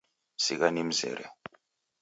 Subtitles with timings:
[0.45, 1.23] Sigha nimzere